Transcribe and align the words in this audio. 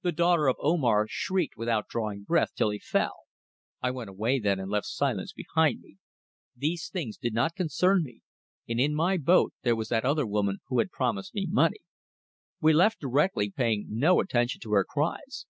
The 0.00 0.12
daughter 0.12 0.46
of 0.48 0.56
Omar 0.60 1.08
shrieked 1.10 1.58
without 1.58 1.88
drawing 1.88 2.22
breath, 2.22 2.54
till 2.54 2.70
he 2.70 2.78
fell. 2.78 3.24
I 3.82 3.90
went 3.90 4.08
away 4.08 4.38
then 4.38 4.58
and 4.58 4.70
left 4.70 4.86
silence 4.86 5.34
behind 5.34 5.80
me. 5.82 5.98
These 6.56 6.88
things 6.88 7.18
did 7.18 7.34
not 7.34 7.54
concern 7.54 8.02
me, 8.02 8.22
and 8.66 8.80
in 8.80 8.94
my 8.94 9.18
boat 9.18 9.52
there 9.64 9.76
was 9.76 9.90
that 9.90 10.06
other 10.06 10.24
woman 10.26 10.60
who 10.68 10.78
had 10.78 10.90
promised 10.90 11.34
me 11.34 11.46
money. 11.46 11.80
We 12.62 12.72
left 12.72 13.00
directly, 13.00 13.50
paying 13.50 13.84
no 13.90 14.20
attention 14.20 14.62
to 14.62 14.72
her 14.72 14.84
cries. 14.88 15.44